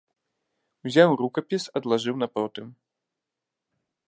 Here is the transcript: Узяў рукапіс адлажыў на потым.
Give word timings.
Узяў 0.87 1.09
рукапіс 1.21 1.63
адлажыў 1.81 2.15
на 2.25 2.31
потым. 2.39 2.65